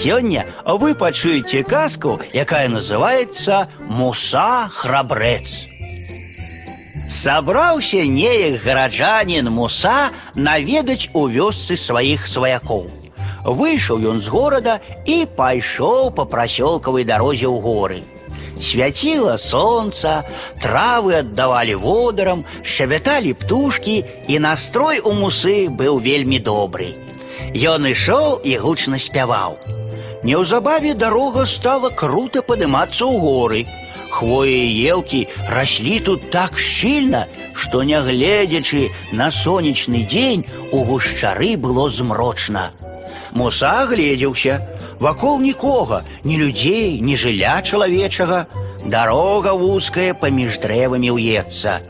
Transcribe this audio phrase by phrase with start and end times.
[0.00, 5.67] Сёння вы пачуеце казку, якая называется Муса храбрэц.
[7.09, 12.87] Сабраўся неяк гараджанін Муса наведаць у вёсцы сваіх сваякоў.
[13.43, 17.99] Выйшаў ён з горада і пайшоў па прасёлкавай дарозе ў горы.
[18.61, 20.23] Свяціла сонца,
[20.63, 26.95] травы аддавалі водарам, шчабяталі птушкі, і настрой у мусы быў вельмі добры.
[27.51, 29.59] Ён ішоў і гучна спяваў.
[30.26, 33.60] Неўзабаве дарога стала круто падымацца ў горы.
[34.10, 35.20] Хвоі і елкі
[35.52, 42.70] раслі тут так шчыльна, што нягледзячы на сонечны дзень у гушчары было змрочна.
[43.32, 44.60] Муса гледзеўся,
[44.98, 48.46] вакол нікога, ні людзей, ні жылля чалавечага.
[48.86, 51.80] Дарога вузкая паміж дрэвамі ўецца.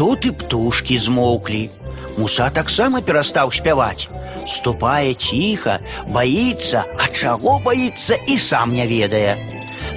[0.00, 1.68] Тут і птушкі змоўклі.
[2.16, 4.08] Муса таксама перастаў спяваць.
[4.46, 9.36] Ступае ціха, баіцца, а чаго баіцца і сам не ведае.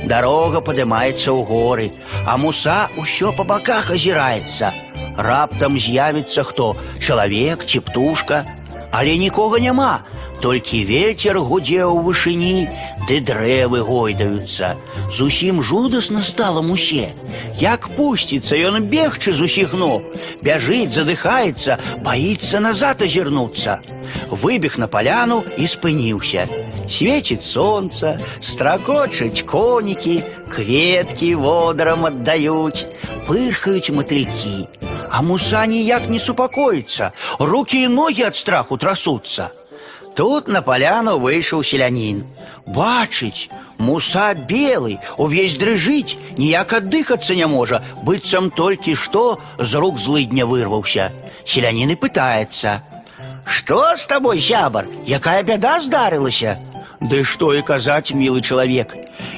[0.05, 1.88] Дарога падымаецца ў горы,
[2.25, 4.72] а муса ўсё па баках азіраецца.
[5.19, 8.45] Раптам з'явіцца хто, чалавек ці птушка,
[8.91, 10.02] але нікога няма,
[10.44, 12.67] толькі ветер гудзе ў вышыні,
[13.08, 14.75] ды дрэвы гойдаюцца.
[15.11, 17.11] Зусім жудасна стала мусе.
[17.59, 20.03] Як пусціцца ён бегчы з усіх ног,
[20.41, 23.80] бяжыць, задыхаецца, баіцца назад азірнуцца.
[24.31, 26.47] Выбег на паляну і спыніўся.
[26.89, 32.88] Свеціць сонца, стракочаць конікі, кветкі водарам аддаюць,
[33.27, 34.67] пырхаюць матылькі.
[35.09, 39.49] А муса ніяк не супакоіцца, рукі і ногі ад страху трасуцца.
[40.16, 42.23] Тут на паляну выйшаў селянін.
[42.67, 50.45] Бачыць, муса белы, увесь дрыжыць, ніяк аддыхацца не можа, быццам толькі што з рук злыдня
[50.45, 51.11] вырваўся.
[51.45, 56.59] Селянін і пытаецца: « Што з табой, сябар, якая бяда здарылася?
[56.99, 58.94] Ды што і казаць, мілы чалавек,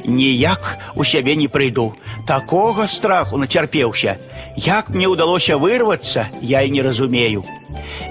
[0.05, 1.93] ніяк у сябе не прыйду.
[2.27, 4.17] Такога страху нацярпеўся.
[4.55, 7.43] Як мне ўдалося вырвацца, я і не разумею.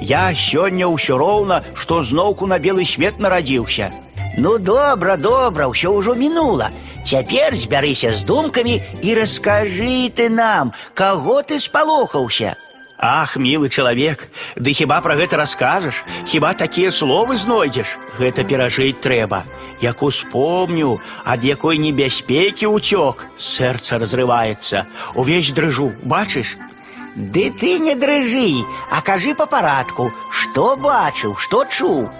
[0.00, 3.90] Я сёння ўсё роўна, што зноўку на белы свет нарадзіўся.
[4.38, 6.70] Ну добра, добра, ўсё ўжо мінула.
[7.04, 12.56] Цяпер збярыся з думкамі і раскажы ты нам, каго ты спалохаўся.
[13.00, 14.28] Ах, мілы чалавек,
[14.60, 19.48] ды хіба пра гэта раскажаш, хіба такія словы знойдзеш, гэта перажыць трэба.
[19.80, 24.84] Як успомню, ад якой небяспекі ўцёк, сэрца разрываецца,
[25.16, 26.60] увесь дрыжу, бачыш?
[27.16, 32.12] Ды ты не дрыжы, а кажы па парадку, што бачыў, што чуў.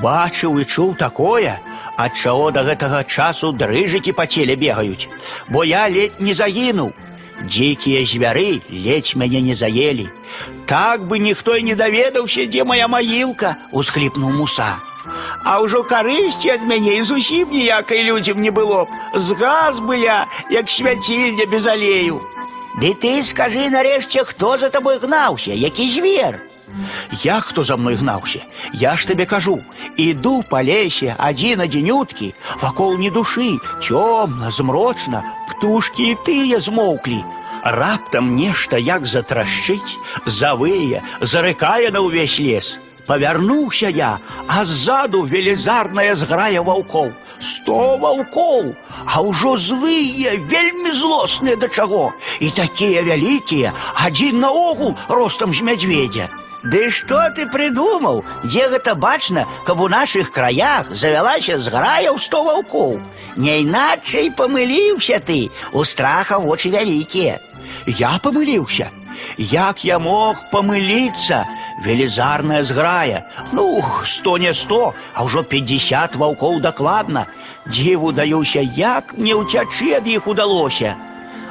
[0.00, 1.60] Бачыў і чуў такое,
[2.00, 5.12] ад чаго да гэтага часу дрыжыкі па целе бегаюць,
[5.52, 6.96] бо я ледь не загінуў.
[7.44, 10.08] Дзікія звяры ледзь мяне не заелі.
[10.66, 14.76] Так бы ніхто і не даведаўся, дзе моя маілка, усхліпнуў муса.
[15.44, 18.88] А ўжо карысці ад мяне і зусім ніякай людзям не было б.
[19.14, 22.20] Згас бы я, як свяцільня без алею.
[22.80, 26.42] Ды ты скажы нарэшце, хто за табой гнаўся, які звер.
[27.22, 29.58] Я хто за мной гнаўся, я ж табе кажу,
[29.96, 37.24] іду па лесе адзін адзінюткі, вакол ні душы, цёмна, змрочна, птушкі і тыя змоўклі.
[37.64, 42.78] Раптам нешта як затрашчыць, завые, зарыкае на ўвесь лес.
[43.08, 47.14] Павярнуўся я, а ззаду велізарная зграя ваўкоў.
[47.40, 48.74] Сто ваўкоў,
[49.06, 52.12] а ўжо злыя, вельмі злосныя да чаго.
[52.40, 56.28] І такія вялікія, адзін наогул ростам з мядзведзя.
[56.64, 62.42] Ды што ты прыдумаў, дзе гэта бачна, каб у нашых краях завялася зграя ў сто
[62.42, 62.98] ваўкоў.
[63.38, 67.38] Не іначай памыліўся ты, у страха вочы вялікія.
[67.86, 68.90] Я памыліўся.
[69.38, 71.46] Як я мог памыліцца?
[71.84, 73.30] Велізарная зграя.
[73.52, 77.26] Ну, сто не сто, а ўжо 50 ваўкоў дакладна.
[77.66, 80.96] Дзіву даюся, як мне ўцячы ад іх удалося.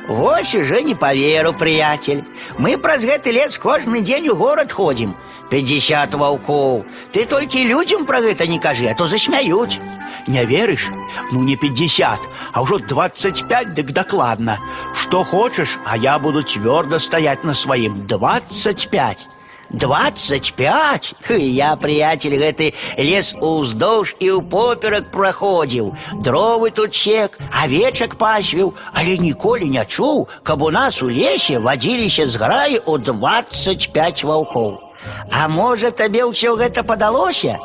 [0.07, 2.23] Вось уже не поверу, приятель.
[2.57, 5.15] Мы праз гэты лес кожны дзень у горад ходзім.
[5.49, 6.85] 50 ваўкоў.
[7.11, 9.79] Ты толькі людзям пра гэта не кажы, а то засмяюць.
[10.27, 10.91] Не верыш?
[11.31, 12.19] Ну не 50,
[12.53, 14.59] а ўжо 25 дык дакладна.
[14.93, 19.27] Што хочаш, а я буду цвёрда стаяць на сваім 25.
[19.71, 25.91] 25 я приятель гэты лес уздоўж і ў поперак праходзіў
[26.23, 32.27] дровы тут сек авечак пасвіў але ніколі не чуў каб у нас у лесе вадзіліся
[32.27, 34.87] зграі у 25 ваўкоў
[35.31, 37.59] А можа табе ўсё гэта падалося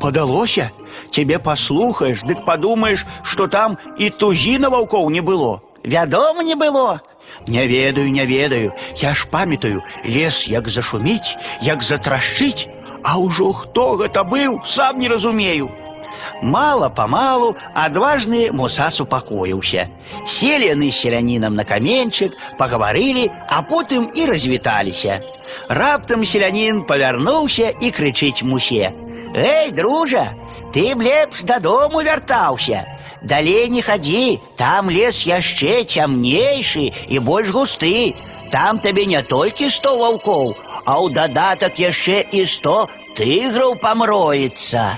[0.00, 0.70] падалося
[1.12, 7.00] цябе паслухаеш дык падумаеш што там і тузіна ваўкоў не было вядома не было
[7.46, 8.72] не ведаю, не ведаю.
[8.96, 12.68] Я ж памятаю, лес як зашуміць, як затрашчыць,
[13.02, 15.70] а ўжо хто гэта быў, сам не разумею.
[16.42, 19.88] Мала-памалу адважны муса супакоіўся.
[20.26, 25.20] Селі яны з селянінам на каменчык, пагаварылі, а потым і развіталіся.
[25.68, 30.34] Раптам селянін павярнуўся і крычыць мусе: « Эй, дружа,
[30.74, 32.89] ты б лепш дадому вяртаўся.
[33.22, 38.14] Далей не хадзі, там лес яшчэ цямнейшы і больш густы.
[38.50, 40.54] Там табе не толькі сто ваўкоў,
[40.84, 42.88] а ў дадатак яшчэ і сто
[43.18, 44.94] тыграў памроецца.